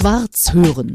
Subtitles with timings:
[0.00, 0.94] Schwarz hören.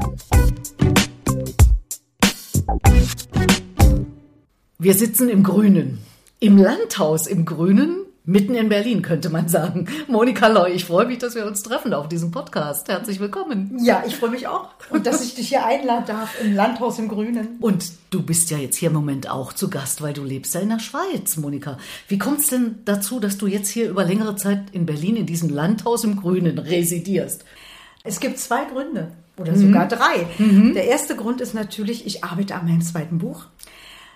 [4.80, 6.00] Wir sitzen im Grünen.
[6.40, 9.86] Im Landhaus im Grünen, mitten in Berlin, könnte man sagen.
[10.08, 12.88] Monika Loy, ich freue mich, dass wir uns treffen auf diesem Podcast.
[12.88, 13.78] Herzlich willkommen.
[13.80, 14.70] Ja, ich freue mich auch.
[14.90, 17.58] Und dass ich dich hier einladen darf im Landhaus im Grünen.
[17.60, 20.60] Und du bist ja jetzt hier im Moment auch zu Gast, weil du lebst ja
[20.62, 21.78] in der Schweiz, Monika.
[22.08, 25.26] Wie kommt es denn dazu, dass du jetzt hier über längere Zeit in Berlin in
[25.26, 27.44] diesem Landhaus im Grünen residierst?
[28.06, 30.26] Es gibt zwei Gründe oder sogar drei.
[30.74, 33.44] Der erste Grund ist natürlich, ich arbeite an meinem zweiten Buch.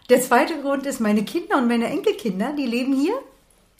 [0.08, 3.14] Der zweite Grund ist, meine Kinder und meine Enkelkinder, die leben hier.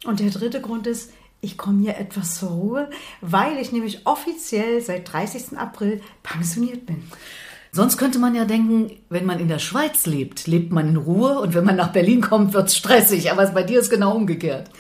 [0.05, 1.11] Und der dritte Grund ist,
[1.41, 5.59] ich komme hier etwas zur Ruhe, weil ich nämlich offiziell seit 30.
[5.59, 7.03] April pensioniert bin.
[7.73, 11.39] Sonst könnte man ja denken, wenn man in der Schweiz lebt, lebt man in Ruhe
[11.39, 13.31] und wenn man nach Berlin kommt, wird's stressig.
[13.31, 14.71] Aber bei dir ist genau umgekehrt.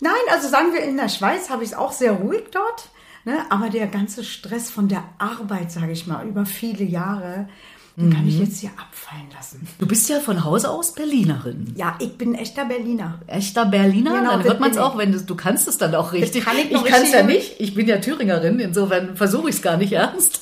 [0.00, 2.90] Nein, also sagen wir, in der Schweiz habe ich es auch sehr ruhig dort.
[3.24, 3.38] Ne?
[3.50, 7.48] Aber der ganze Stress von der Arbeit, sage ich mal, über viele Jahre,
[7.96, 9.68] den kann ich jetzt hier abfallen lassen.
[9.78, 11.74] Du bist ja von Hause aus Berlinerin.
[11.76, 13.20] Ja, ich bin echter Berliner.
[13.28, 14.82] Echter Berliner, Genau, dann hört man es ich.
[14.82, 16.44] auch, wenn du, du kannst es dann auch richtig.
[16.44, 17.54] kann ich noch kann es ja nicht.
[17.60, 20.40] Ich bin ja Thüringerin, insofern versuche ich es gar nicht ernst.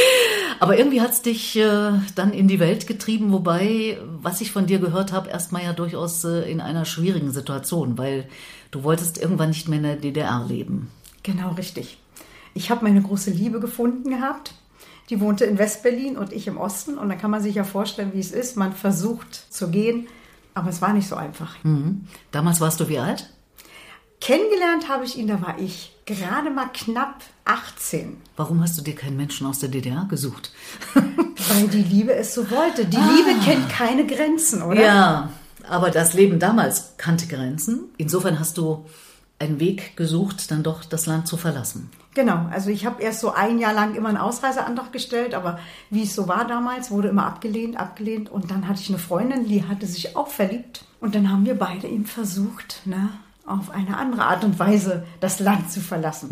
[0.60, 4.66] Aber irgendwie hat es dich äh, dann in die Welt getrieben, wobei, was ich von
[4.66, 8.28] dir gehört habe, erstmal ja durchaus äh, in einer schwierigen Situation, weil
[8.70, 10.90] du wolltest irgendwann nicht mehr in der DDR leben.
[11.22, 11.96] Genau, richtig.
[12.54, 14.54] Ich habe meine große Liebe gefunden gehabt.
[15.10, 16.98] Die wohnte in Westberlin und ich im Osten.
[16.98, 18.56] Und dann kann man sich ja vorstellen, wie es ist.
[18.56, 20.06] Man versucht zu gehen,
[20.54, 21.56] aber es war nicht so einfach.
[21.64, 22.06] Mhm.
[22.30, 23.30] Damals warst du wie alt?
[24.20, 28.18] Kennengelernt habe ich ihn, da war ich gerade mal knapp 18.
[28.36, 30.52] Warum hast du dir keinen Menschen aus der DDR gesucht?
[30.94, 32.84] Weil die Liebe es so wollte.
[32.84, 34.80] Die Liebe kennt keine Grenzen, oder?
[34.80, 35.32] Ja,
[35.68, 37.86] aber das Leben damals kannte Grenzen.
[37.98, 38.86] Insofern hast du
[39.42, 41.90] einen Weg gesucht, dann doch das Land zu verlassen.
[42.14, 45.58] Genau, also ich habe erst so ein Jahr lang immer einen Ausreiseantrag gestellt, aber
[45.90, 48.30] wie es so war damals, wurde immer abgelehnt, abgelehnt.
[48.30, 50.84] Und dann hatte ich eine Freundin, die hatte sich auch verliebt.
[51.00, 53.08] Und dann haben wir beide eben versucht, ne,
[53.46, 56.28] auf eine andere Art und Weise das Land zu verlassen.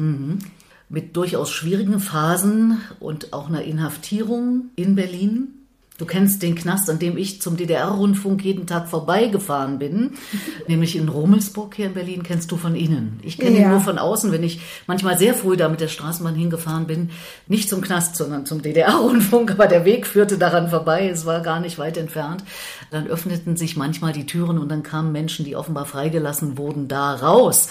[0.89, 5.60] Mit durchaus schwierigen Phasen und auch einer Inhaftierung in Berlin.
[6.01, 10.15] Du kennst den Knast, an dem ich zum DDR-Rundfunk jeden Tag vorbeigefahren bin,
[10.67, 13.21] nämlich in Rummelsburg hier in Berlin, kennst du von innen.
[13.23, 13.69] Ich kenne ihn Ja.
[13.69, 17.11] nur von außen, wenn ich manchmal sehr früh da mit der Straßenbahn hingefahren bin.
[17.49, 21.61] Nicht zum Knast, sondern zum DDR-Rundfunk, aber der Weg führte daran vorbei, es war gar
[21.61, 22.45] nicht weit entfernt.
[22.91, 27.13] Dann öffneten sich manchmal die Türen und dann kamen Menschen, die offenbar freigelassen wurden, da
[27.15, 27.69] raus.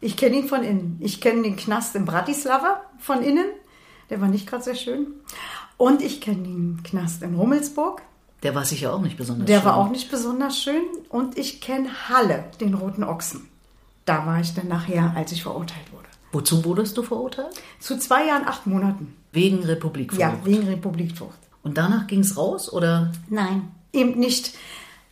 [0.00, 0.96] Ich kenne ihn von innen.
[1.00, 3.44] Ich kenne den Knast in Bratislava von innen.
[4.08, 5.08] Der war nicht gerade sehr schön.
[5.78, 8.02] Und ich kenne den Knast in Rummelsburg.
[8.42, 9.64] Der war sicher auch nicht besonders Der schön.
[9.64, 10.82] war auch nicht besonders schön.
[11.08, 13.48] Und ich kenne Halle, den Roten Ochsen.
[14.04, 16.08] Da war ich dann nachher, als ich verurteilt wurde.
[16.32, 17.60] Wozu wurdest du verurteilt?
[17.80, 19.14] Zu zwei Jahren, acht Monaten.
[19.32, 20.20] Wegen Republikflucht.
[20.20, 21.38] Ja, wegen Republikflucht.
[21.62, 23.12] Und danach ging es raus oder?
[23.28, 24.54] Nein, eben nicht.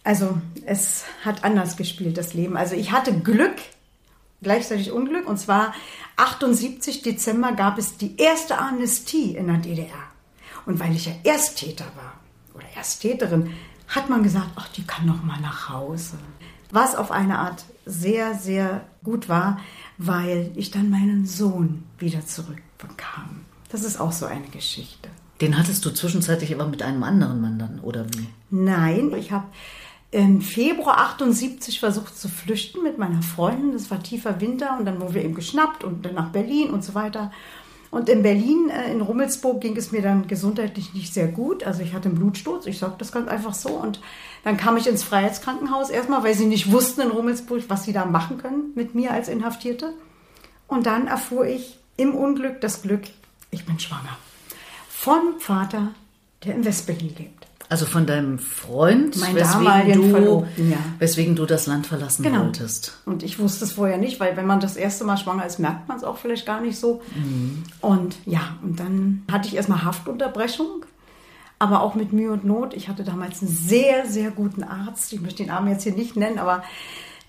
[0.05, 2.57] Also es hat anders gespielt, das Leben.
[2.57, 3.57] Also ich hatte Glück,
[4.43, 5.29] gleichzeitig Unglück.
[5.29, 5.75] Und zwar
[6.17, 9.89] 78 Dezember gab es die erste Amnestie in der DDR.
[10.67, 12.15] Und weil ich ja Ersttäter war
[12.55, 13.53] oder Ersttäterin,
[13.89, 16.19] hat man gesagt, ach, die kann noch mal nach Hause.
[16.71, 19.61] Was auf eine Art sehr, sehr gut war,
[19.97, 23.45] weil ich dann meinen Sohn wieder zurückbekam.
[23.71, 25.09] Das ist auch so eine Geschichte.
[25.41, 28.27] Den hattest du zwischenzeitlich aber mit einem anderen Mann dann, oder wie?
[28.51, 29.47] Nein, ich habe
[30.11, 33.73] im Februar 78 versucht zu flüchten mit meiner Freundin.
[33.73, 36.83] Das war tiefer Winter und dann wurden wir eben geschnappt und dann nach Berlin und
[36.83, 37.31] so weiter.
[37.97, 41.65] Und in Berlin, äh, in Rummelsburg, ging es mir dann gesundheitlich nicht sehr gut.
[41.65, 43.71] Also ich hatte einen Blutsturz, ich sage das ganz einfach so.
[43.71, 44.03] Und
[44.45, 48.05] dann kam ich ins Freiheitskrankenhaus erstmal, weil sie nicht wussten in Rummelsburg, was sie da
[48.05, 49.95] machen können mit mir als Inhaftierte.
[50.69, 53.05] Und dann erfuhr ich im Unglück das Glück,
[53.51, 54.19] ich bin schwanger.
[54.91, 55.95] Vom Vater,
[56.45, 57.46] der in Westberlin lebt.
[57.69, 60.77] Also von deinem Freund, Mein damaligen du, Verlobten, ja.
[60.99, 62.45] weswegen du das Land verlassen Genau.
[62.45, 62.99] wolltest.
[63.07, 65.89] Und ich wusste es vorher nicht, weil wenn man das erste Mal schwanger ist, merkt
[65.89, 67.03] man es auch vielleicht gar nicht so.
[67.81, 70.85] Und ja, und dann hatte ich erstmal Haftunterbrechung,
[71.59, 72.75] aber auch mit Mühe und Not.
[72.75, 75.13] Ich hatte damals einen sehr, sehr guten Arzt.
[75.13, 76.63] Ich möchte den Namen jetzt hier nicht nennen, aber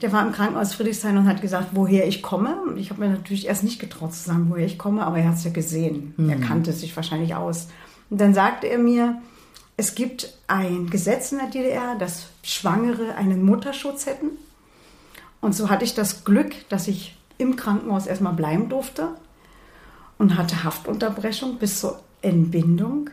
[0.04, 2.57] der war im Krankenhaus Friedrichshain und hat gesagt, woher ich komme.
[2.68, 5.30] Und Ich habe mir natürlich erst nicht getraut zu sagen, woher ich komme, aber er
[5.30, 6.13] hat es ja gesehen.
[6.30, 7.69] Er kannte sich wahrscheinlich aus.
[8.12, 9.19] Und dann sagte er mir,
[9.77, 14.31] es gibt ein Gesetz in der DDR, dass Schwangere einen Mutterschutz hätten.
[15.39, 19.09] Und so hatte ich das Glück, dass ich im Krankenhaus erstmal bleiben durfte
[20.18, 23.12] und hatte Haftunterbrechung bis zur Entbindung.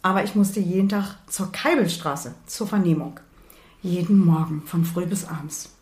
[0.00, 3.20] Aber ich musste jeden Tag zur Keibelstraße zur Vernehmung.
[3.82, 5.77] Jeden Morgen von früh bis abends.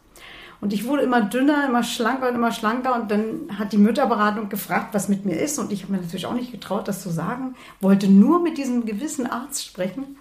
[0.60, 3.00] Und ich wurde immer dünner, immer schlanker und immer schlanker.
[3.00, 5.58] Und dann hat die Mütterberatung gefragt, was mit mir ist.
[5.58, 7.54] Und ich habe mir natürlich auch nicht getraut, das zu sagen.
[7.80, 10.16] Wollte nur mit diesem gewissen Arzt sprechen.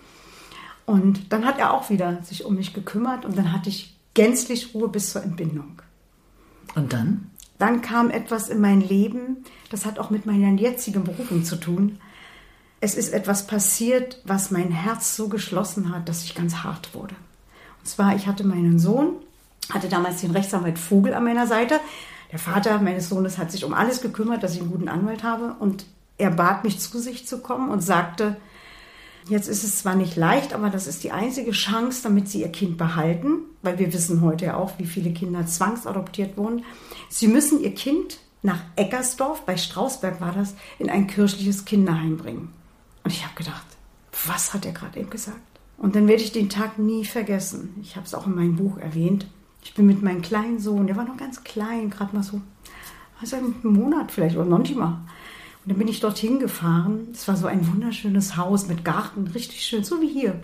[0.86, 3.26] Und dann hat er auch wieder sich um mich gekümmert.
[3.26, 5.82] Und dann hatte ich gänzlich Ruhe bis zur Entbindung.
[6.76, 7.32] Und dann?
[7.58, 9.38] Dann kam etwas in mein Leben,
[9.70, 12.00] das hat auch mit meiner jetzigen Berufung zu tun.
[12.82, 17.16] Es ist etwas passiert, was mein Herz so geschlossen hat, dass ich ganz hart wurde.
[17.80, 19.14] Und zwar, ich hatte meinen Sohn,
[19.72, 21.80] hatte damals den Rechtsanwalt Vogel an meiner Seite.
[22.32, 25.56] Der Vater meines Sohnes hat sich um alles gekümmert, dass ich einen guten Anwalt habe.
[25.60, 25.86] Und
[26.18, 28.38] er bat mich zu sich zu kommen und sagte,
[29.28, 32.52] jetzt ist es zwar nicht leicht, aber das ist die einzige Chance, damit Sie Ihr
[32.52, 36.64] Kind behalten, weil wir wissen heute ja auch, wie viele Kinder zwangsadoptiert wurden.
[37.10, 42.54] Sie müssen Ihr Kind nach Eckersdorf, bei Strausberg war das, in ein kirchliches Kinderheim bringen.
[43.04, 43.66] Und ich habe gedacht,
[44.28, 45.40] was hat er gerade eben gesagt?
[45.78, 47.76] Und dann werde ich den Tag nie vergessen.
[47.82, 49.28] Ich habe es auch in meinem Buch erwähnt.
[49.66, 52.40] Ich bin mit meinem kleinen Sohn, der war noch ganz klein, gerade mal so,
[53.20, 55.00] was ein Monat vielleicht oder noch nicht mal.
[55.66, 57.08] Und dann bin ich dorthin gefahren.
[57.12, 60.40] Es war so ein wunderschönes Haus mit Garten, richtig schön, so wie hier.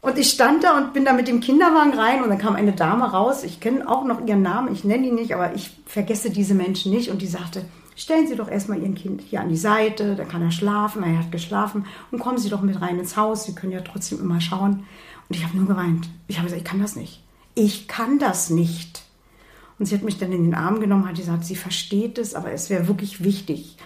[0.00, 2.72] Und ich stand da und bin da mit dem Kinderwagen rein und dann kam eine
[2.72, 3.44] Dame raus.
[3.44, 6.92] Ich kenne auch noch ihren Namen, ich nenne ihn nicht, aber ich vergesse diese Menschen
[6.92, 7.10] nicht.
[7.10, 10.42] Und die sagte, stellen Sie doch erstmal Ihren Kind hier an die Seite, da kann
[10.42, 13.72] er schlafen, er hat geschlafen und kommen Sie doch mit rein ins Haus, Sie können
[13.72, 14.84] ja trotzdem immer schauen.
[15.28, 16.08] Und ich habe nur geweint.
[16.26, 17.23] Ich habe gesagt, ich kann das nicht
[17.54, 19.02] ich kann das nicht.
[19.78, 22.52] Und sie hat mich dann in den Arm genommen, hat gesagt, sie versteht es, aber
[22.52, 23.76] es wäre wirklich wichtig.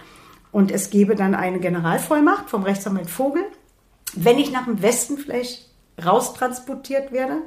[0.51, 3.43] Und es gäbe dann eine Generalvollmacht vom Rechtsanwalt Vogel.
[4.13, 5.69] Wenn ich nach dem Westen vielleicht
[6.03, 7.37] raustransportiert werde,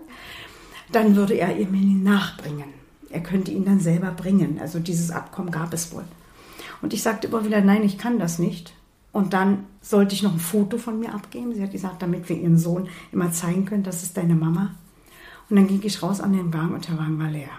[0.93, 2.73] dann würde er ihm ihn nachbringen.
[3.11, 4.59] Er könnte ihn dann selber bringen.
[4.61, 6.05] Also dieses Abkommen gab es wohl.
[6.81, 8.73] Und ich sagte immer wieder, nein, ich kann das nicht.
[9.13, 11.55] Und dann sollte ich noch ein Foto von mir abgeben.
[11.55, 14.75] Sie hat gesagt, damit wir ihren Sohn immer zeigen können, das ist deine Mama.
[15.53, 17.51] Und dann ging ich raus an den Wagen und der Wagen war leer.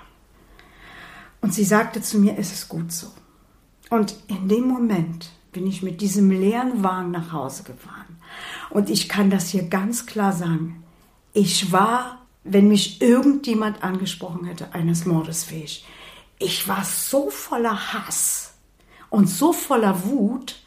[1.41, 3.05] Und sie sagte zu mir, es ist gut so.
[3.91, 8.17] Und in dem Moment bin ich mit diesem leeren Wagen nach Hause gefahren.
[8.71, 10.83] Und ich kann das hier ganz klar sagen.
[11.33, 15.85] Ich war, wenn mich irgendjemand angesprochen hätte, eines Mordes fähig.
[16.39, 18.55] Ich war so voller Hass
[19.11, 20.63] und so voller Wut.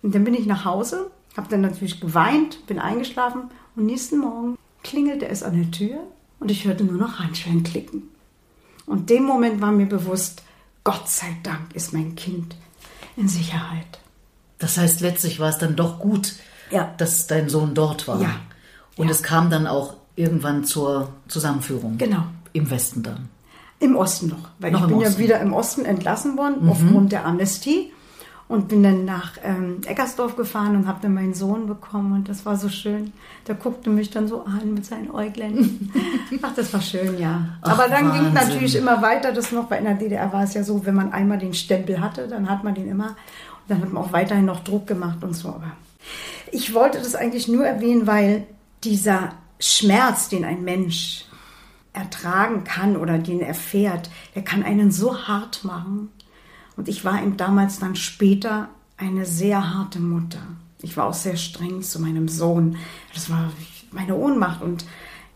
[0.00, 4.56] Und dann bin ich nach Hause, habe dann natürlich geweint, bin eingeschlafen und nächsten Morgen
[4.82, 6.06] klingelte es an der Tür
[6.42, 8.02] und ich hörte nur noch Handschellen klicken.
[8.84, 10.42] Und dem Moment war mir bewusst,
[10.84, 12.56] Gott sei Dank ist mein Kind
[13.16, 14.00] in Sicherheit.
[14.58, 16.34] Das heißt, letztlich war es dann doch gut,
[16.70, 16.92] ja.
[16.98, 18.20] dass dein Sohn dort war.
[18.20, 18.40] Ja.
[18.96, 19.12] Und ja.
[19.12, 21.98] es kam dann auch irgendwann zur Zusammenführung.
[21.98, 22.24] Genau.
[22.52, 23.28] Im Westen dann.
[23.78, 25.12] Im Osten noch, weil noch ich bin Osten.
[25.12, 26.70] ja wieder im Osten entlassen worden mhm.
[26.70, 27.91] aufgrund der Amnestie
[28.52, 32.44] und bin dann nach ähm, Eckersdorf gefahren und habe dann meinen Sohn bekommen und das
[32.44, 33.14] war so schön.
[33.46, 35.90] Der guckte mich dann so an mit seinen Äuglein.
[36.42, 37.46] Ach, das war schön, ja.
[37.62, 40.52] Ach, Aber dann ging natürlich immer weiter das noch, weil in der DDR war es
[40.52, 43.80] ja so, wenn man einmal den Stempel hatte, dann hat man den immer und dann
[43.80, 45.48] hat man auch weiterhin noch Druck gemacht und so.
[45.48, 45.72] Aber
[46.50, 48.46] ich wollte das eigentlich nur erwähnen, weil
[48.84, 51.24] dieser Schmerz, den ein Mensch
[51.94, 56.10] ertragen kann oder den er erfährt, der kann einen so hart machen.
[56.82, 60.40] Und ich war ihm damals dann später eine sehr harte Mutter.
[60.82, 62.76] Ich war auch sehr streng zu meinem Sohn.
[63.14, 63.52] Das war
[63.92, 64.84] meine Ohnmacht und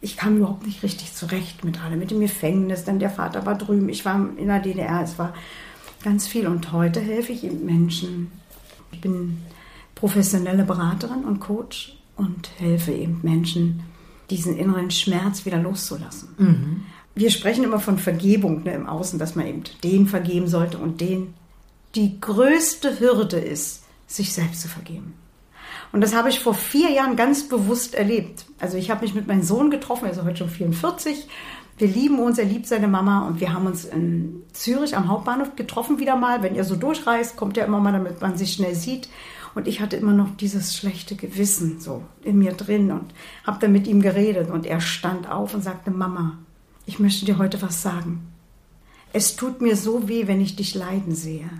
[0.00, 3.54] ich kam überhaupt nicht richtig zurecht mit allem, mit dem Gefängnis, denn der Vater war
[3.54, 5.34] drüben, ich war in der DDR, es war
[6.02, 8.32] ganz viel und heute helfe ich eben Menschen.
[8.90, 9.38] Ich bin
[9.94, 13.84] professionelle Beraterin und Coach und helfe eben Menschen,
[14.30, 16.28] diesen inneren Schmerz wieder loszulassen.
[16.38, 16.82] Mhm
[17.16, 21.00] wir sprechen immer von Vergebung ne, im Außen, dass man eben den vergeben sollte und
[21.00, 21.32] den.
[21.94, 25.14] Die größte Hürde ist, sich selbst zu vergeben.
[25.92, 28.44] Und das habe ich vor vier Jahren ganz bewusst erlebt.
[28.60, 31.26] Also ich habe mich mit meinem Sohn getroffen, er ist heute schon 44.
[31.78, 35.56] Wir lieben uns, er liebt seine Mama und wir haben uns in Zürich am Hauptbahnhof
[35.56, 36.42] getroffen wieder mal.
[36.42, 39.08] Wenn er so durchreist, kommt er immer mal, damit man sich schnell sieht.
[39.54, 43.14] Und ich hatte immer noch dieses schlechte Gewissen so in mir drin und
[43.46, 44.50] habe dann mit ihm geredet.
[44.50, 46.36] Und er stand auf und sagte, Mama,
[46.86, 48.32] ich möchte dir heute was sagen.
[49.12, 51.50] Es tut mir so weh, wenn ich dich leiden sehe.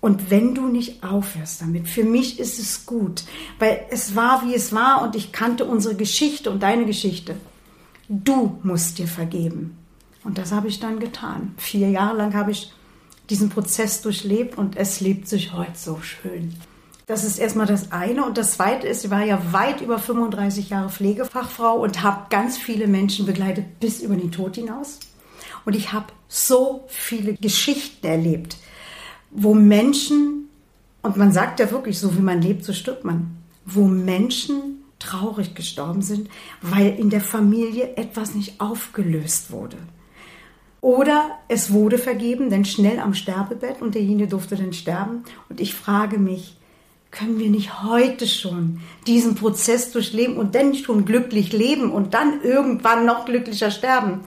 [0.00, 3.24] Und wenn du nicht aufhörst damit, für mich ist es gut,
[3.58, 7.34] weil es war, wie es war und ich kannte unsere Geschichte und deine Geschichte.
[8.08, 9.76] Du musst dir vergeben.
[10.22, 11.54] Und das habe ich dann getan.
[11.56, 12.72] Vier Jahre lang habe ich
[13.28, 16.54] diesen Prozess durchlebt und es lebt sich heute so schön.
[17.08, 18.24] Das ist erstmal das eine.
[18.24, 22.58] Und das zweite ist, ich war ja weit über 35 Jahre Pflegefachfrau und habe ganz
[22.58, 25.00] viele Menschen begleitet bis über den Tod hinaus.
[25.64, 28.58] Und ich habe so viele Geschichten erlebt,
[29.30, 30.50] wo Menschen,
[31.00, 35.54] und man sagt ja wirklich, so wie man lebt, so stirbt man, wo Menschen traurig
[35.54, 36.28] gestorben sind,
[36.60, 39.78] weil in der Familie etwas nicht aufgelöst wurde.
[40.82, 45.24] Oder es wurde vergeben, denn schnell am Sterbebett und derjenige durfte dann sterben.
[45.48, 46.57] Und ich frage mich,
[47.10, 52.42] können wir nicht heute schon diesen Prozess durchleben und dann schon glücklich leben und dann
[52.42, 54.20] irgendwann noch glücklicher sterben?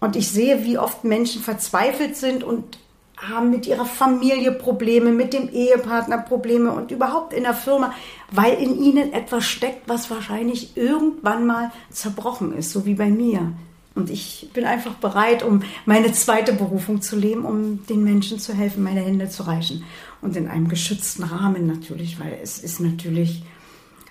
[0.00, 2.78] Und ich sehe, wie oft Menschen verzweifelt sind und
[3.16, 7.94] haben mit ihrer Familie Probleme, mit dem Ehepartner Probleme und überhaupt in der Firma,
[8.30, 13.52] weil in ihnen etwas steckt, was wahrscheinlich irgendwann mal zerbrochen ist, so wie bei mir.
[13.94, 18.52] Und ich bin einfach bereit, um meine zweite Berufung zu leben, um den Menschen zu
[18.52, 19.84] helfen, meine Hände zu reichen.
[20.24, 23.42] Und in einem geschützten Rahmen natürlich, weil es ist natürlich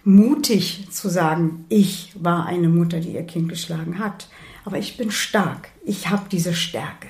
[0.04, 4.28] mutig zu sagen, ich war eine Mutter, die ihr Kind geschlagen hat.
[4.64, 5.70] Aber ich bin stark.
[5.84, 7.08] Ich habe diese Stärke.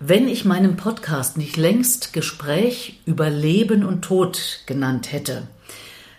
[0.00, 5.48] Wenn ich meinen Podcast nicht längst Gespräch über Leben und Tod genannt hätte,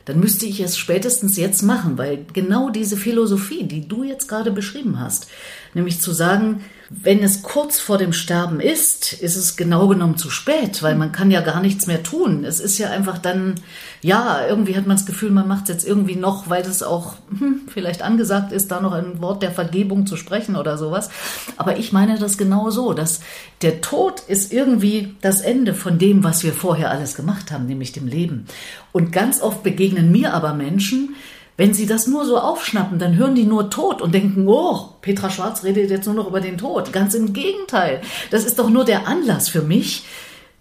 [0.06, 4.52] dann müsste ich es spätestens jetzt machen, weil genau diese Philosophie, die du jetzt gerade
[4.52, 5.30] beschrieben hast,
[5.74, 10.30] nämlich zu sagen, wenn es kurz vor dem Sterben ist, ist es genau genommen zu
[10.30, 12.46] spät, weil man kann ja gar nichts mehr tun.
[12.46, 13.56] Es ist ja einfach dann,
[14.02, 17.16] ja, irgendwie hat man das Gefühl, man macht es jetzt irgendwie noch, weil das auch
[17.38, 21.10] hm, vielleicht angesagt ist, da noch ein Wort der Vergebung zu sprechen oder sowas.
[21.58, 23.20] Aber ich meine das genau so, dass
[23.62, 27.92] der Tod ist irgendwie das Ende von dem, was wir vorher alles gemacht haben, nämlich
[27.92, 28.46] dem Leben.
[28.94, 31.16] Und ganz oft begegnen mir aber Menschen,
[31.58, 35.30] wenn sie das nur so aufschnappen, dann hören die nur Tod und denken, oh, Petra
[35.30, 36.94] Schwarz redet jetzt nur noch über den Tod.
[36.94, 38.02] Ganz im Gegenteil.
[38.30, 40.06] Das ist doch nur der Anlass für mich,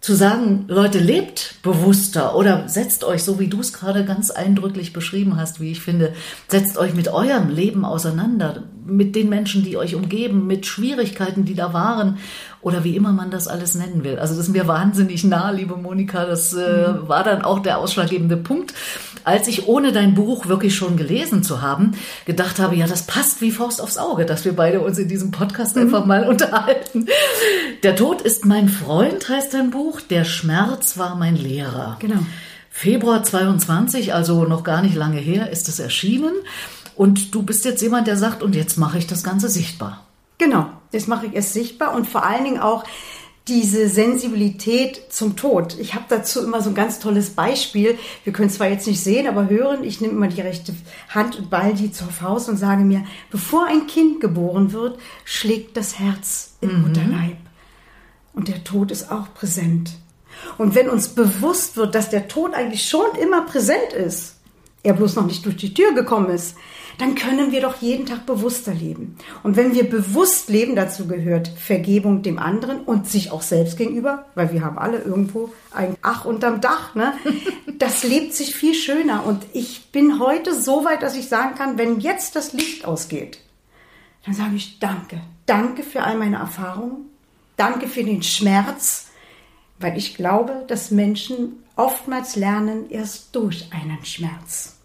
[0.01, 4.93] zu sagen, Leute, lebt bewusster oder setzt euch, so wie du es gerade ganz eindrücklich
[4.93, 6.15] beschrieben hast, wie ich finde,
[6.49, 11.55] setzt euch mit eurem Leben auseinander, mit den Menschen, die euch umgeben, mit Schwierigkeiten, die
[11.55, 12.19] da waren
[12.67, 14.19] oder wie immer man das alles nennen will.
[14.19, 16.25] Also das ist mir wahnsinnig nah, liebe Monika.
[16.25, 17.07] Das äh, mhm.
[17.07, 18.75] war dann auch der ausschlaggebende Punkt,
[19.23, 21.93] als ich ohne dein Buch wirklich schon gelesen zu haben,
[22.25, 25.31] gedacht habe, ja, das passt wie Faust aufs Auge, dass wir beide uns in diesem
[25.31, 25.83] Podcast mhm.
[25.83, 27.07] einfach mal unterhalten.
[27.85, 30.01] Der Tod ist mein Freund heißt dein Buch.
[30.01, 31.99] Der Schmerz war mein Lehrer.
[32.01, 32.19] Genau.
[32.69, 36.35] Februar 22, also noch gar nicht lange her, ist es erschienen.
[36.97, 40.05] Und du bist jetzt jemand, der sagt, und jetzt mache ich das Ganze sichtbar.
[40.39, 42.85] Genau, das mache ich erst sichtbar und vor allen Dingen auch
[43.49, 45.77] diese Sensibilität zum Tod.
[45.79, 47.97] Ich habe dazu immer so ein ganz tolles Beispiel.
[48.25, 49.85] Wir können zwar jetzt nicht sehen, aber hören.
[49.85, 50.75] Ich nehme immer die rechte
[51.11, 55.77] Hand und ball die zur Faust und sage mir, bevor ein Kind geboren wird, schlägt
[55.77, 56.83] das Herz im mhm.
[56.89, 57.37] Mutterleib.
[58.33, 59.93] Und der Tod ist auch präsent.
[60.59, 64.37] Und wenn uns bewusst wird, dass der Tod eigentlich schon immer präsent ist,
[64.83, 66.57] er bloß noch nicht durch die Tür gekommen ist,
[66.99, 69.17] dann können wir doch jeden Tag bewusster leben.
[69.43, 74.27] Und wenn wir bewusst leben, dazu gehört Vergebung dem anderen und sich auch selbst gegenüber,
[74.35, 77.13] weil wir haben alle irgendwo ein Ach unterm Dach, ne?
[77.79, 79.27] Das lebt sich viel schöner.
[79.27, 83.39] Und ich bin heute so weit, dass ich sagen kann, wenn jetzt das Licht ausgeht,
[84.25, 85.21] dann sage ich Danke.
[85.45, 87.11] Danke für all meine Erfahrungen.
[87.57, 89.09] Danke für den Schmerz,
[89.79, 94.76] weil ich glaube, dass Menschen oftmals lernen erst durch einen Schmerz.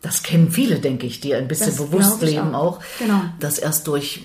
[0.00, 2.78] Das kennen viele, denke ich, die ein bisschen das bewusst leben auch.
[2.78, 2.82] auch.
[2.98, 3.20] Genau.
[3.40, 4.22] Dass erst durch,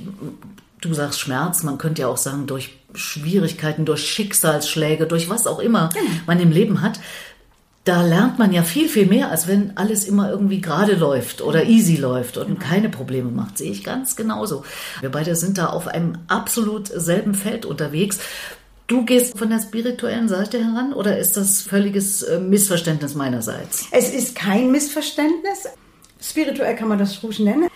[0.82, 5.60] du sagst Schmerz, man könnte ja auch sagen, durch Schwierigkeiten, durch Schicksalsschläge, durch was auch
[5.60, 6.06] immer genau.
[6.28, 7.00] man im Leben hat,
[7.86, 11.66] da lernt man ja viel, viel mehr, als wenn alles immer irgendwie gerade läuft oder
[11.66, 13.58] easy läuft und keine Probleme macht.
[13.58, 14.64] Sehe ich ganz genauso.
[15.02, 18.20] Wir beide sind da auf einem absolut selben Feld unterwegs.
[18.88, 23.88] Du gehst von der spirituellen Seite heran oder ist das völliges äh, Missverständnis meinerseits?
[23.92, 25.68] Es ist kein Missverständnis.
[26.22, 27.70] Spirituell kann man das ruhig nennen.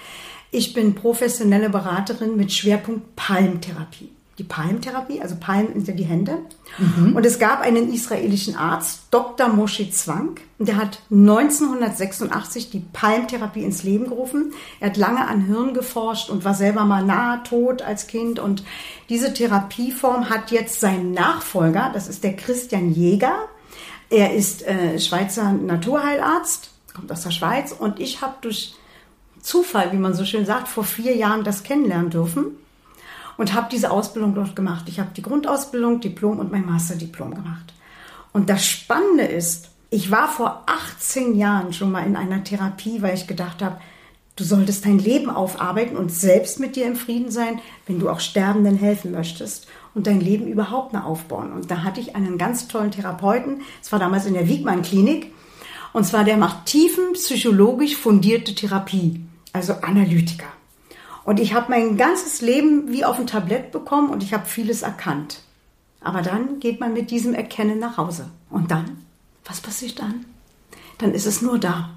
[0.52, 4.17] Ich bin professionelle Beraterin mit Schwerpunkt Palmtherapie.
[4.38, 6.38] Die Palmtherapie, also Palm ja die Hände.
[6.78, 7.16] Mhm.
[7.16, 9.48] Und es gab einen israelischen Arzt, Dr.
[9.48, 14.54] Moshe Zwang, der hat 1986 die Palmtherapie ins Leben gerufen.
[14.80, 18.40] Er hat lange an Hirn geforscht und war selber mal nahe tot als Kind.
[18.40, 18.64] Und
[19.10, 23.36] diese Therapieform hat jetzt seinen Nachfolger, das ist der Christian Jäger.
[24.10, 27.72] Er ist äh, Schweizer Naturheilarzt, kommt aus der Schweiz.
[27.72, 28.76] Und ich habe durch
[29.42, 32.56] Zufall, wie man so schön sagt, vor vier Jahren das kennenlernen dürfen
[33.38, 34.86] und habe diese Ausbildung dort gemacht.
[34.88, 37.74] Ich habe die Grundausbildung, Diplom und mein Masterdiplom gemacht.
[38.34, 43.16] Und das Spannende ist, ich war vor 18 Jahren schon mal in einer Therapie, weil
[43.16, 43.78] ich gedacht habe,
[44.36, 48.20] du solltest dein Leben aufarbeiten und selbst mit dir im Frieden sein, wenn du auch
[48.20, 51.52] Sterbenden helfen möchtest und dein Leben überhaupt mal aufbauen.
[51.54, 55.34] Und da hatte ich einen ganz tollen Therapeuten, es war damals in der Wiegmann Klinik,
[55.94, 59.22] und zwar der macht tiefen psychologisch fundierte Therapie,
[59.54, 60.57] also Analytiker.
[61.28, 64.82] Und ich habe mein ganzes Leben wie auf ein Tablett bekommen und ich habe vieles
[64.82, 65.42] erkannt.
[66.00, 68.30] Aber dann geht man mit diesem Erkennen nach Hause.
[68.50, 69.04] Und dann?
[69.44, 70.24] Was passiert dann?
[71.00, 71.90] Dann ist es nur da.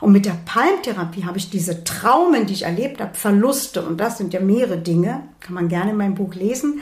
[0.00, 4.16] Und mit der Palmtherapie habe ich diese Traumen, die ich erlebt habe, Verluste, und das
[4.16, 6.80] sind ja mehrere Dinge, kann man gerne in meinem Buch lesen,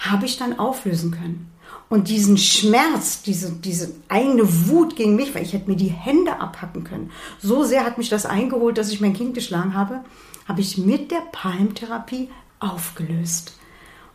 [0.00, 1.48] habe ich dann auflösen können.
[1.88, 6.38] Und diesen Schmerz, diese, diese eigene Wut gegen mich, weil ich hätte mir die Hände
[6.38, 7.10] abhacken können.
[7.40, 10.04] So sehr hat mich das eingeholt, dass ich mein Kind geschlagen habe,
[10.46, 12.28] habe ich mit der Palmtherapie
[12.60, 13.54] aufgelöst.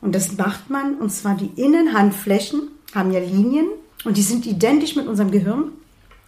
[0.01, 3.68] Und das macht man, und zwar die Innenhandflächen haben ja Linien
[4.03, 5.72] und die sind identisch mit unserem Gehirn.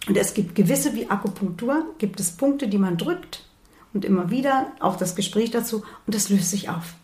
[0.08, 3.44] Und es gibt gewisse, wie Akupunktur, gibt es Punkte, die man drückt
[3.92, 6.94] und immer wieder, auch das Gespräch dazu, und das löst sich auf.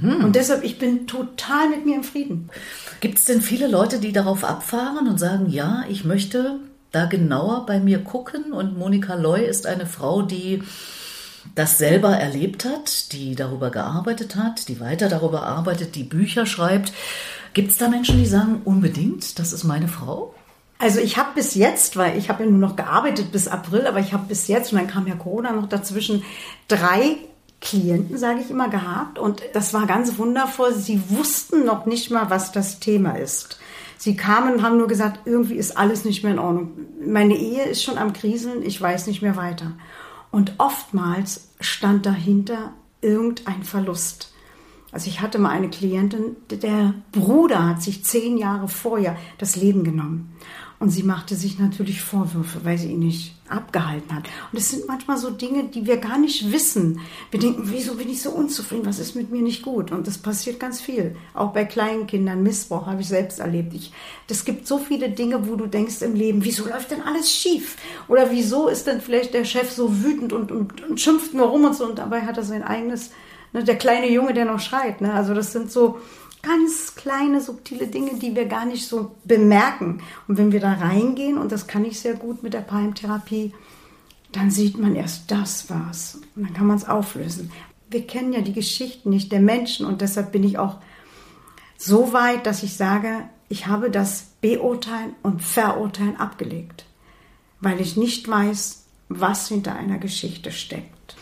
[0.00, 0.24] Mhm.
[0.24, 2.50] Und deshalb, ich bin total mit mir im Frieden.
[3.00, 6.60] Gibt es denn viele Leute, die darauf abfahren und sagen, ja, ich möchte
[6.92, 8.52] da genauer bei mir gucken?
[8.52, 10.62] Und Monika Loy ist eine Frau, die
[11.54, 16.92] das selber erlebt hat, die darüber gearbeitet hat, die weiter darüber arbeitet, die Bücher schreibt.
[17.54, 20.34] Gibt es da Menschen, die sagen, unbedingt, das ist meine Frau?
[20.78, 24.00] Also ich habe bis jetzt, weil ich habe ja nur noch gearbeitet bis April, aber
[24.00, 26.22] ich habe bis jetzt, und dann kam ja Corona noch dazwischen,
[26.68, 27.16] drei
[27.60, 29.18] Klienten, sage ich immer, gehabt.
[29.18, 30.74] Und das war ganz wundervoll.
[30.74, 33.58] Sie wussten noch nicht mal, was das Thema ist.
[33.98, 36.72] Sie kamen und haben nur gesagt, irgendwie ist alles nicht mehr in Ordnung.
[37.04, 39.72] Meine Ehe ist schon am Kriseln, ich weiß nicht mehr weiter.
[40.30, 44.32] Und oftmals stand dahinter irgendein Verlust.
[44.92, 49.84] Also ich hatte mal eine Klientin, der Bruder hat sich zehn Jahre vorher das Leben
[49.84, 50.36] genommen.
[50.78, 54.24] Und sie machte sich natürlich Vorwürfe, weil sie ihn nicht abgehalten hat.
[54.52, 57.00] Und es sind manchmal so Dinge, die wir gar nicht wissen.
[57.30, 58.84] Wir denken, wieso bin ich so unzufrieden?
[58.84, 59.90] Was ist mit mir nicht gut?
[59.90, 61.16] Und das passiert ganz viel.
[61.32, 63.72] Auch bei kleinen Kindern, Missbrauch habe ich selbst erlebt.
[63.72, 63.92] Ich,
[64.26, 67.76] das gibt so viele Dinge, wo du denkst im Leben, wieso läuft denn alles schief?
[68.08, 71.64] Oder wieso ist denn vielleicht der Chef so wütend und, und, und schimpft nur rum
[71.64, 71.86] und so?
[71.86, 73.12] Und dabei hat er sein eigenes,
[73.54, 75.00] ne, der kleine Junge, der noch schreit.
[75.00, 75.14] Ne?
[75.14, 76.00] Also das sind so,
[76.46, 80.00] ganz kleine, subtile Dinge, die wir gar nicht so bemerken.
[80.28, 83.52] Und wenn wir da reingehen, und das kann ich sehr gut mit der Palmtherapie,
[84.32, 86.20] dann sieht man erst, das war's.
[86.36, 87.50] Und dann kann man es auflösen.
[87.90, 90.76] Wir kennen ja die Geschichten nicht der Menschen und deshalb bin ich auch
[91.76, 96.84] so weit, dass ich sage, ich habe das Beurteilen und Verurteilen abgelegt,
[97.60, 101.16] weil ich nicht weiß, was hinter einer Geschichte steckt.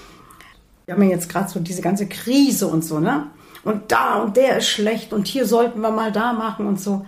[0.86, 3.30] Wir haben ja jetzt gerade so diese ganze Krise und so, ne?
[3.64, 7.06] Und da und der ist schlecht und hier sollten wir mal da machen und so.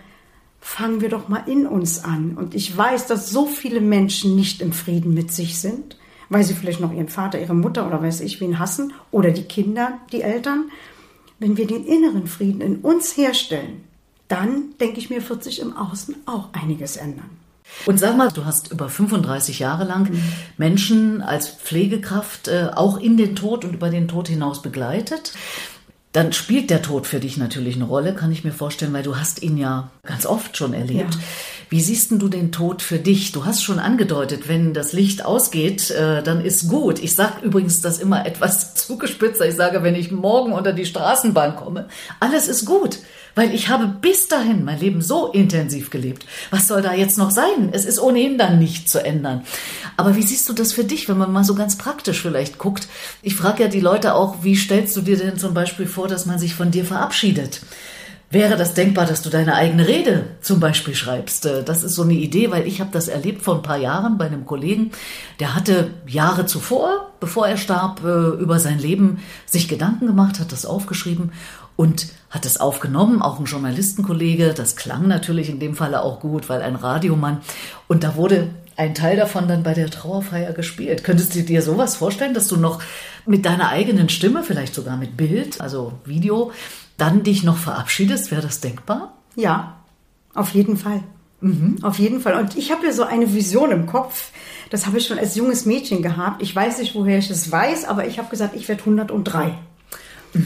[0.60, 2.34] Fangen wir doch mal in uns an.
[2.36, 5.96] Und ich weiß, dass so viele Menschen nicht im Frieden mit sich sind,
[6.28, 9.44] weil sie vielleicht noch ihren Vater, ihre Mutter oder weiß ich wen hassen oder die
[9.44, 10.70] Kinder, die Eltern.
[11.38, 13.84] Wenn wir den inneren Frieden in uns herstellen,
[14.26, 17.30] dann denke ich mir, wird sich im Außen auch einiges ändern.
[17.84, 20.22] Und sag mal, du hast über 35 Jahre lang mhm.
[20.56, 25.32] Menschen als Pflegekraft äh, auch in den Tod und über den Tod hinaus begleitet
[26.12, 29.16] dann spielt der Tod für dich natürlich eine Rolle, kann ich mir vorstellen, weil du
[29.16, 31.14] hast ihn ja ganz oft schon erlebt.
[31.14, 31.20] Ja.
[31.68, 33.32] Wie siehst du den Tod für dich?
[33.32, 37.00] Du hast schon angedeutet, wenn das Licht ausgeht, äh, dann ist gut.
[37.00, 39.46] Ich sage übrigens das immer etwas zugespitzer.
[39.46, 41.88] Ich sage, wenn ich morgen unter die Straßenbahn komme,
[42.20, 42.98] alles ist gut
[43.36, 46.26] weil ich habe bis dahin mein Leben so intensiv gelebt.
[46.50, 47.68] Was soll da jetzt noch sein?
[47.70, 49.42] Es ist ohnehin dann nicht zu ändern.
[49.96, 52.88] Aber wie siehst du das für dich, wenn man mal so ganz praktisch vielleicht guckt?
[53.22, 56.26] Ich frage ja die Leute auch, wie stellst du dir denn zum Beispiel vor, dass
[56.26, 57.60] man sich von dir verabschiedet?
[58.28, 61.46] Wäre das denkbar, dass du deine eigene Rede zum Beispiel schreibst?
[61.46, 64.18] Äh, das ist so eine Idee, weil ich habe das erlebt vor ein paar Jahren
[64.18, 64.90] bei einem Kollegen,
[65.38, 70.50] der hatte Jahre zuvor, bevor er starb, äh, über sein Leben sich Gedanken gemacht, hat
[70.50, 71.32] das aufgeschrieben
[71.76, 74.54] und hat es aufgenommen, auch ein Journalistenkollege.
[74.54, 77.40] Das klang natürlich in dem Falle auch gut, weil ein Radiomann.
[77.88, 81.02] Und da wurde ein Teil davon dann bei der Trauerfeier gespielt.
[81.02, 82.82] Könntest du dir sowas vorstellen, dass du noch
[83.24, 86.52] mit deiner eigenen Stimme, vielleicht sogar mit Bild, also Video,
[86.98, 89.14] dann dich noch verabschiedest, wäre das denkbar?
[89.34, 89.76] Ja,
[90.34, 91.02] auf jeden Fall.
[91.40, 91.78] Mhm.
[91.82, 92.34] Auf jeden Fall.
[92.34, 94.30] Und ich habe ja so eine Vision im Kopf.
[94.70, 96.42] Das habe ich schon als junges Mädchen gehabt.
[96.42, 99.54] Ich weiß nicht, woher ich es weiß, aber ich habe gesagt, ich werde 103.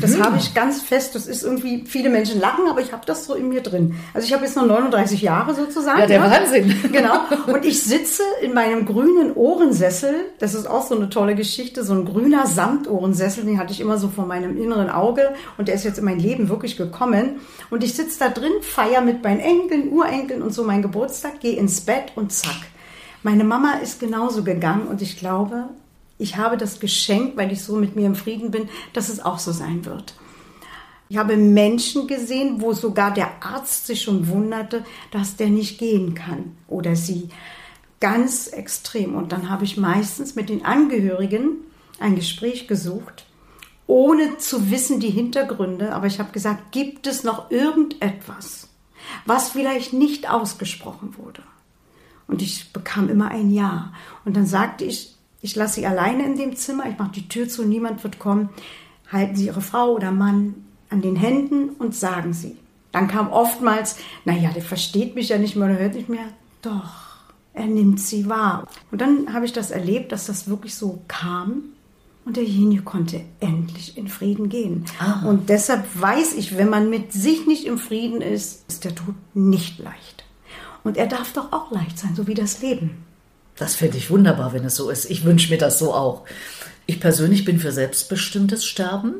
[0.00, 0.24] Das mhm.
[0.24, 1.14] habe ich ganz fest.
[1.14, 3.94] Das ist irgendwie, viele Menschen lachen, aber ich habe das so in mir drin.
[4.14, 6.00] Also ich habe jetzt noch 39 Jahre sozusagen.
[6.00, 6.30] Ja, der ja.
[6.30, 6.76] Wahnsinn.
[6.92, 7.20] Genau.
[7.46, 10.14] Und ich sitze in meinem grünen Ohrensessel.
[10.38, 11.84] Das ist auch so eine tolle Geschichte.
[11.84, 15.34] So ein grüner Samtohrensessel, den hatte ich immer so vor meinem inneren Auge.
[15.56, 17.40] Und der ist jetzt in mein Leben wirklich gekommen.
[17.70, 21.56] Und ich sitze da drin, feier mit meinen Enkeln, Urenkeln und so meinen Geburtstag, gehe
[21.56, 22.60] ins Bett und zack.
[23.22, 25.68] Meine Mama ist genauso gegangen und ich glaube,
[26.20, 29.38] ich habe das Geschenk, weil ich so mit mir im Frieden bin, dass es auch
[29.38, 30.14] so sein wird.
[31.08, 36.14] Ich habe Menschen gesehen, wo sogar der Arzt sich schon wunderte, dass der nicht gehen
[36.14, 37.30] kann oder sie.
[37.98, 39.16] Ganz extrem.
[39.16, 41.56] Und dann habe ich meistens mit den Angehörigen
[41.98, 43.26] ein Gespräch gesucht,
[43.86, 45.92] ohne zu wissen die Hintergründe.
[45.94, 48.68] Aber ich habe gesagt, gibt es noch irgendetwas,
[49.26, 51.42] was vielleicht nicht ausgesprochen wurde?
[52.28, 53.92] Und ich bekam immer ein Ja.
[54.24, 55.09] Und dann sagte ich,
[55.42, 58.50] Ich lasse sie alleine in dem Zimmer, ich mache die Tür zu, niemand wird kommen.
[59.10, 60.54] Halten Sie Ihre Frau oder Mann
[60.90, 62.56] an den Händen und sagen Sie.
[62.92, 66.26] Dann kam oftmals, naja, der versteht mich ja nicht mehr oder hört nicht mehr.
[66.62, 66.92] Doch,
[67.54, 68.66] er nimmt sie wahr.
[68.90, 71.62] Und dann habe ich das erlebt, dass das wirklich so kam.
[72.24, 74.84] Und derjenige konnte endlich in Frieden gehen.
[74.98, 75.26] Ah.
[75.26, 79.14] Und deshalb weiß ich, wenn man mit sich nicht im Frieden ist, ist der Tod
[79.34, 80.24] nicht leicht.
[80.84, 83.04] Und er darf doch auch leicht sein, so wie das Leben.
[83.60, 85.10] Das finde ich wunderbar, wenn es so ist.
[85.10, 86.22] Ich wünsche mir das so auch.
[86.86, 89.16] Ich persönlich bin für selbstbestimmtes Sterben,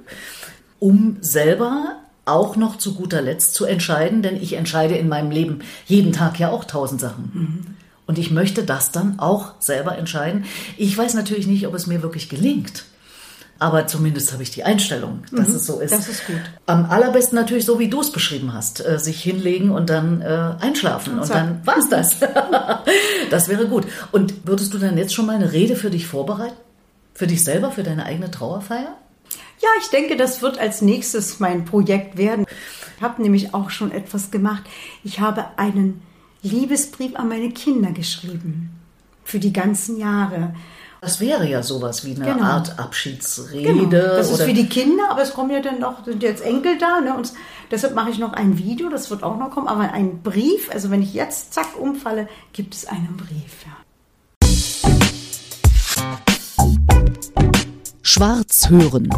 [0.78, 5.58] um selber auch noch zu guter Letzt zu entscheiden, denn ich entscheide in meinem Leben
[5.84, 7.76] jeden Tag ja auch tausend Sachen.
[8.06, 10.46] Und ich möchte das dann auch selber entscheiden.
[10.78, 12.84] Ich weiß natürlich nicht, ob es mir wirklich gelingt.
[13.60, 15.92] Aber zumindest habe ich die Einstellung, dass es so ist.
[15.92, 16.40] das ist gut.
[16.64, 18.84] Am allerbesten natürlich so, wie du es beschrieben hast.
[18.84, 21.18] Äh, sich hinlegen und dann äh, einschlafen.
[21.18, 21.36] Und, zack.
[21.36, 22.16] dann war's das.
[23.30, 23.86] das wäre gut.
[24.12, 26.56] Und würdest du dann jetzt schon mal eine Rede für dich vorbereiten?
[27.12, 28.96] Für dich selber, für deine eigene Trauerfeier?
[29.60, 32.46] Ja, ich denke, das wird als nächstes mein Projekt werden.
[32.96, 34.62] Ich habe nämlich auch schon etwas gemacht.
[35.04, 36.00] Ich habe einen
[36.40, 38.70] Liebesbrief an meine Kinder geschrieben.
[39.22, 40.54] Für die ganzen Jahre.
[41.00, 42.44] Das wäre ja sowas wie eine genau.
[42.44, 43.62] Art Abschiedsrede.
[43.62, 43.88] Genau.
[43.88, 47.00] Das ist für die Kinder, aber es kommen ja dann noch, sind jetzt Enkel da.
[47.00, 47.14] Ne?
[47.14, 47.32] Und
[47.70, 49.66] deshalb mache ich noch ein Video, das wird auch noch kommen.
[49.66, 53.64] Aber ein Brief, also wenn ich jetzt zack umfalle, gibt es einen Brief.
[53.64, 53.78] Ja.
[58.02, 59.08] Schwarz hören.